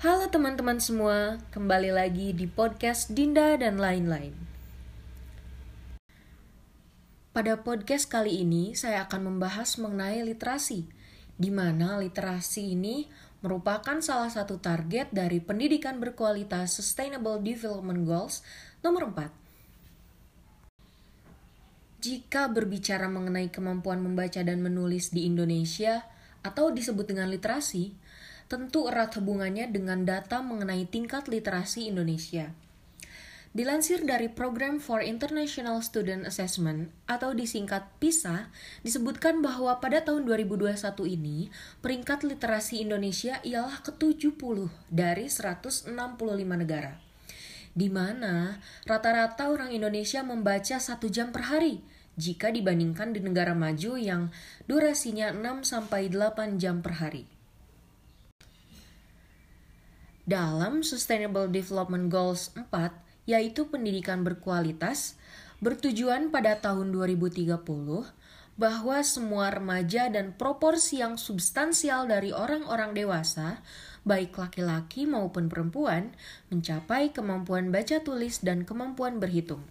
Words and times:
Halo 0.00 0.32
teman-teman 0.32 0.80
semua, 0.80 1.36
kembali 1.52 1.92
lagi 1.92 2.32
di 2.32 2.48
podcast 2.48 3.12
Dinda 3.12 3.52
dan 3.60 3.76
lain-lain. 3.76 4.32
Pada 7.36 7.60
podcast 7.60 8.08
kali 8.08 8.40
ini, 8.40 8.72
saya 8.72 9.04
akan 9.04 9.28
membahas 9.28 9.76
mengenai 9.76 10.24
literasi, 10.24 10.88
di 11.36 11.52
mana 11.52 12.00
literasi 12.00 12.72
ini 12.72 13.12
merupakan 13.44 14.00
salah 14.00 14.32
satu 14.32 14.56
target 14.56 15.12
dari 15.12 15.36
pendidikan 15.36 16.00
berkualitas 16.00 16.80
Sustainable 16.80 17.36
Development 17.44 18.00
Goals 18.00 18.40
nomor 18.80 19.12
4. 19.12 19.28
Jika 22.00 22.48
berbicara 22.48 23.04
mengenai 23.04 23.52
kemampuan 23.52 24.00
membaca 24.00 24.40
dan 24.40 24.64
menulis 24.64 25.12
di 25.12 25.28
Indonesia, 25.28 26.08
atau 26.40 26.72
disebut 26.72 27.04
dengan 27.04 27.28
literasi, 27.28 27.92
tentu 28.50 28.90
erat 28.90 29.14
hubungannya 29.14 29.70
dengan 29.70 30.02
data 30.02 30.42
mengenai 30.42 30.82
tingkat 30.90 31.30
literasi 31.30 31.86
Indonesia. 31.86 32.50
Dilansir 33.50 34.06
dari 34.06 34.30
Program 34.30 34.82
for 34.82 35.02
International 35.02 35.78
Student 35.82 36.26
Assessment 36.26 36.90
atau 37.06 37.34
disingkat 37.34 37.86
PISA, 38.02 38.50
disebutkan 38.86 39.38
bahwa 39.42 39.78
pada 39.78 40.02
tahun 40.02 40.26
2021 40.26 40.74
ini, 41.06 41.50
peringkat 41.82 42.26
literasi 42.26 42.82
Indonesia 42.82 43.42
ialah 43.42 43.82
ke-70 43.86 44.70
dari 44.90 45.26
165 45.26 45.94
negara. 46.46 46.98
Di 47.74 47.86
mana 47.86 48.58
rata-rata 48.86 49.50
orang 49.50 49.70
Indonesia 49.74 50.22
membaca 50.26 50.78
satu 50.78 51.06
jam 51.10 51.30
per 51.30 51.50
hari, 51.50 51.82
jika 52.18 52.50
dibandingkan 52.54 53.14
di 53.14 53.22
negara 53.22 53.54
maju 53.54 53.98
yang 53.98 54.30
durasinya 54.70 55.34
6-8 55.34 56.58
jam 56.58 56.82
per 56.82 57.02
hari. 57.02 57.39
Dalam 60.30 60.86
Sustainable 60.86 61.50
Development 61.50 62.06
Goals 62.06 62.54
4, 62.54 62.70
yaitu 63.26 63.66
pendidikan 63.66 64.22
berkualitas, 64.22 65.18
bertujuan 65.58 66.30
pada 66.30 66.54
tahun 66.54 66.94
2030 66.94 67.50
bahwa 68.54 68.98
semua 69.02 69.50
remaja 69.50 70.06
dan 70.06 70.30
proporsi 70.38 71.02
yang 71.02 71.18
substansial 71.18 72.06
dari 72.06 72.30
orang-orang 72.30 72.94
dewasa, 72.94 73.58
baik 74.06 74.38
laki-laki 74.38 75.02
maupun 75.02 75.50
perempuan, 75.50 76.14
mencapai 76.54 77.10
kemampuan 77.10 77.74
baca 77.74 77.98
tulis 77.98 78.38
dan 78.38 78.62
kemampuan 78.62 79.18
berhitung. 79.18 79.66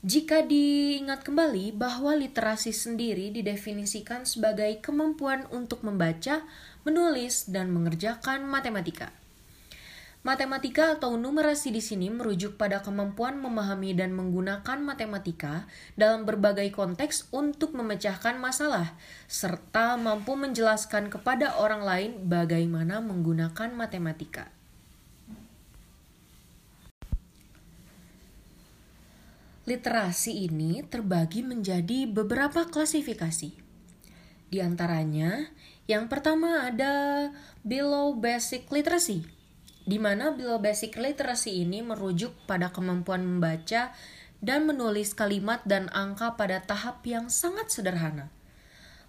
Jika 0.00 0.40
diingat 0.40 1.28
kembali 1.28 1.76
bahwa 1.76 2.16
literasi 2.16 2.72
sendiri 2.72 3.28
didefinisikan 3.36 4.24
sebagai 4.24 4.80
kemampuan 4.80 5.44
untuk 5.52 5.84
membaca, 5.84 6.40
menulis, 6.88 7.52
dan 7.52 7.68
mengerjakan 7.68 8.48
matematika. 8.48 9.12
Matematika 10.24 10.96
atau 10.96 11.20
numerasi 11.20 11.68
di 11.68 11.84
sini 11.84 12.08
merujuk 12.08 12.56
pada 12.56 12.80
kemampuan 12.80 13.36
memahami 13.44 13.92
dan 13.92 14.16
menggunakan 14.16 14.80
matematika 14.80 15.68
dalam 16.00 16.24
berbagai 16.24 16.72
konteks 16.72 17.28
untuk 17.28 17.76
memecahkan 17.76 18.40
masalah, 18.40 18.96
serta 19.28 20.00
mampu 20.00 20.32
menjelaskan 20.32 21.12
kepada 21.12 21.60
orang 21.60 21.84
lain 21.84 22.10
bagaimana 22.24 23.04
menggunakan 23.04 23.76
matematika. 23.76 24.48
Literasi 29.70 30.50
ini 30.50 30.82
terbagi 30.82 31.46
menjadi 31.46 32.10
beberapa 32.10 32.66
klasifikasi. 32.66 33.54
Di 34.50 34.58
antaranya, 34.58 35.46
yang 35.86 36.10
pertama 36.10 36.66
ada 36.66 37.30
below 37.62 38.18
basic 38.18 38.66
literacy, 38.66 39.22
di 39.86 39.94
mana 40.02 40.34
below 40.34 40.58
basic 40.58 40.98
literacy 40.98 41.62
ini 41.62 41.86
merujuk 41.86 42.34
pada 42.50 42.74
kemampuan 42.74 43.22
membaca 43.22 43.94
dan 44.42 44.66
menulis 44.66 45.14
kalimat 45.14 45.62
dan 45.62 45.86
angka 45.94 46.34
pada 46.34 46.66
tahap 46.66 47.06
yang 47.06 47.30
sangat 47.30 47.70
sederhana. 47.70 48.26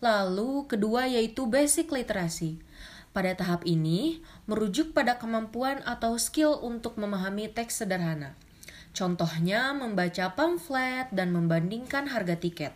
Lalu 0.00 0.64
kedua 0.72 1.04
yaitu 1.04 1.44
basic 1.44 1.92
literacy. 1.92 2.64
Pada 3.12 3.36
tahap 3.36 3.60
ini 3.68 4.24
merujuk 4.48 4.96
pada 4.96 5.20
kemampuan 5.20 5.84
atau 5.84 6.16
skill 6.16 6.56
untuk 6.64 6.96
memahami 6.96 7.52
teks 7.52 7.84
sederhana. 7.84 8.40
Contohnya 8.96 9.76
membaca 9.76 10.32
pamflet 10.32 11.12
dan 11.12 11.28
membandingkan 11.36 12.08
harga 12.08 12.32
tiket. 12.40 12.72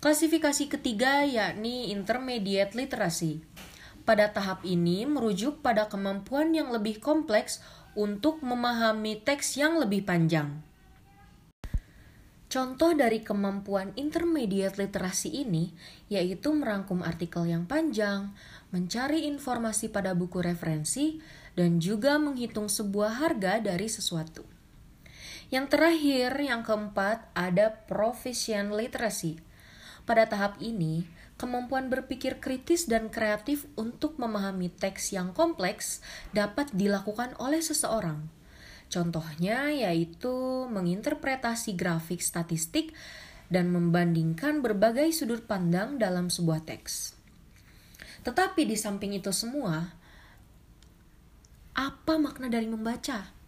Klasifikasi 0.00 0.72
ketiga 0.72 1.28
yakni 1.28 1.92
intermediate 1.92 2.72
literacy. 2.72 3.44
Pada 4.08 4.32
tahap 4.32 4.64
ini 4.64 5.04
merujuk 5.04 5.60
pada 5.60 5.92
kemampuan 5.92 6.56
yang 6.56 6.72
lebih 6.72 7.04
kompleks 7.04 7.60
untuk 7.92 8.40
memahami 8.40 9.20
teks 9.20 9.60
yang 9.60 9.76
lebih 9.76 10.08
panjang. 10.08 10.64
Contoh 12.48 12.96
dari 12.96 13.20
kemampuan 13.20 13.92
intermediate 13.96 14.80
literasi 14.80 15.44
ini 15.44 15.72
yaitu 16.08 16.52
merangkum 16.52 17.04
artikel 17.04 17.44
yang 17.44 17.68
panjang, 17.68 18.32
mencari 18.72 19.28
informasi 19.28 19.92
pada 19.92 20.16
buku 20.16 20.40
referensi, 20.40 21.20
dan 21.52 21.76
juga 21.80 22.16
menghitung 22.16 22.72
sebuah 22.72 23.20
harga 23.20 23.60
dari 23.60 23.88
sesuatu. 23.88 24.51
Yang 25.52 25.76
terakhir, 25.76 26.32
yang 26.40 26.64
keempat, 26.64 27.28
ada 27.36 27.84
proficient 27.84 28.72
literacy. 28.72 29.36
Pada 30.08 30.24
tahap 30.24 30.56
ini, 30.64 31.04
kemampuan 31.36 31.92
berpikir 31.92 32.40
kritis 32.40 32.88
dan 32.88 33.12
kreatif 33.12 33.68
untuk 33.76 34.16
memahami 34.16 34.72
teks 34.72 35.12
yang 35.12 35.36
kompleks 35.36 36.00
dapat 36.32 36.72
dilakukan 36.72 37.36
oleh 37.36 37.60
seseorang. 37.60 38.32
Contohnya 38.88 39.68
yaitu 39.68 40.32
menginterpretasi 40.72 41.76
grafik 41.76 42.24
statistik 42.24 42.96
dan 43.52 43.68
membandingkan 43.68 44.64
berbagai 44.64 45.12
sudut 45.12 45.44
pandang 45.44 46.00
dalam 46.00 46.32
sebuah 46.32 46.64
teks. 46.64 47.12
Tetapi 48.24 48.64
di 48.64 48.76
samping 48.80 49.12
itu 49.12 49.28
semua, 49.36 49.92
apa 51.76 52.14
makna 52.16 52.48
dari 52.48 52.72
membaca? 52.72 53.41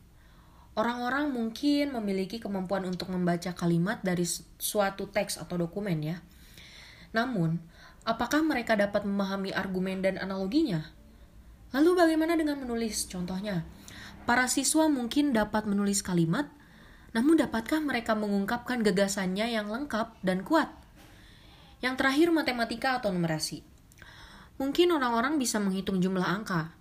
Orang-orang 0.75 1.31
mungkin 1.31 1.95
memiliki 1.95 2.43
kemampuan 2.43 2.83
untuk 2.83 3.07
membaca 3.15 3.55
kalimat 3.55 4.03
dari 4.03 4.27
suatu 4.59 5.07
teks 5.07 5.39
atau 5.39 5.55
dokumen 5.55 6.03
ya. 6.03 6.19
Namun, 7.15 7.62
apakah 8.03 8.43
mereka 8.43 8.75
dapat 8.75 9.07
memahami 9.07 9.55
argumen 9.55 10.03
dan 10.03 10.19
analoginya? 10.19 10.91
Lalu 11.71 11.95
bagaimana 11.95 12.34
dengan 12.34 12.59
menulis? 12.59 13.07
Contohnya, 13.07 13.63
para 14.27 14.51
siswa 14.51 14.91
mungkin 14.91 15.31
dapat 15.31 15.63
menulis 15.71 16.03
kalimat, 16.03 16.51
namun 17.15 17.39
dapatkah 17.39 17.79
mereka 17.79 18.19
mengungkapkan 18.19 18.83
gagasannya 18.83 19.55
yang 19.55 19.71
lengkap 19.71 20.19
dan 20.27 20.43
kuat? 20.43 20.75
Yang 21.79 22.03
terakhir, 22.03 22.29
matematika 22.34 22.99
atau 22.99 23.15
numerasi. 23.15 23.63
Mungkin 24.59 24.91
orang-orang 24.91 25.39
bisa 25.39 25.63
menghitung 25.63 26.03
jumlah 26.03 26.27
angka. 26.27 26.75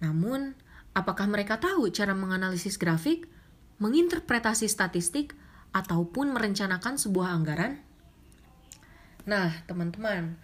Namun, 0.00 0.56
Apakah 0.92 1.24
mereka 1.24 1.56
tahu 1.56 1.88
cara 1.88 2.12
menganalisis 2.12 2.76
grafik, 2.76 3.24
menginterpretasi 3.80 4.68
statistik, 4.68 5.32
ataupun 5.72 6.36
merencanakan 6.36 7.00
sebuah 7.00 7.32
anggaran? 7.32 7.80
Nah, 9.24 9.64
teman-teman, 9.64 10.36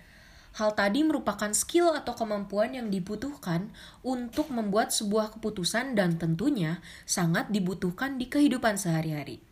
hal 0.57 0.71
tadi 0.73 1.05
merupakan 1.05 1.53
skill 1.53 1.93
atau 1.93 2.17
kemampuan 2.17 2.73
yang 2.73 2.89
dibutuhkan 2.89 3.69
untuk 4.01 4.49
membuat 4.49 4.89
sebuah 4.89 5.37
keputusan 5.37 5.93
dan 5.93 6.17
tentunya 6.17 6.81
sangat 7.05 7.53
dibutuhkan 7.53 8.17
di 8.17 8.33
kehidupan 8.33 8.81
sehari-hari. 8.81 9.45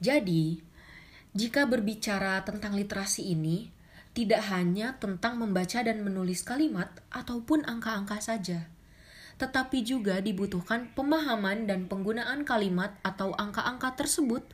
Jadi, 0.00 0.64
jika 1.36 1.68
berbicara 1.68 2.40
tentang 2.48 2.72
literasi 2.72 3.36
ini, 3.36 3.68
tidak 4.16 4.48
hanya 4.48 4.96
tentang 4.96 5.36
membaca 5.36 5.84
dan 5.84 6.00
menulis 6.00 6.40
kalimat 6.40 6.88
ataupun 7.12 7.68
angka-angka 7.68 8.16
saja 8.24 8.72
tetapi 9.36 9.84
juga 9.84 10.20
dibutuhkan 10.24 10.92
pemahaman 10.96 11.68
dan 11.68 11.88
penggunaan 11.88 12.48
kalimat 12.48 12.96
atau 13.04 13.36
angka-angka 13.36 13.96
tersebut 14.00 14.44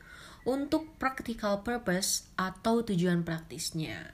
untuk 0.43 0.91
practical 0.99 1.63
purpose 1.63 2.27
atau 2.35 2.83
tujuan 2.83 3.23
praktisnya. 3.23 4.11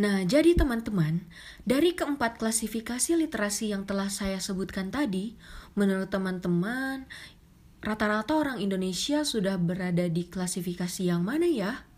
Nah, 0.00 0.24
jadi 0.24 0.56
teman-teman, 0.56 1.28
dari 1.68 1.92
keempat 1.92 2.40
klasifikasi 2.40 3.20
literasi 3.20 3.76
yang 3.76 3.84
telah 3.84 4.08
saya 4.08 4.40
sebutkan 4.40 4.88
tadi, 4.88 5.36
menurut 5.76 6.08
teman-teman, 6.08 7.04
rata-rata 7.80 8.36
orang 8.36 8.58
Indonesia 8.60 9.24
sudah 9.24 9.56
berada 9.56 10.06
di 10.06 10.28
klasifikasi 10.28 11.08
yang 11.08 11.24
mana 11.24 11.48
ya? 11.48 11.89